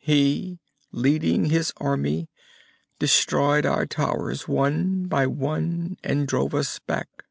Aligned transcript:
He, 0.00 0.58
leading 0.90 1.50
his 1.50 1.70
army, 1.76 2.30
destroyed 2.98 3.66
our 3.66 3.84
towers 3.84 4.48
one 4.48 5.04
by 5.04 5.26
one, 5.26 5.98
and 6.02 6.26
drove 6.26 6.54
us 6.54 6.78
back.... 6.78 7.26